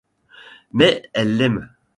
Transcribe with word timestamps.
Mais 0.71 1.07
elle 1.13 1.37
l'aime. 1.37 1.69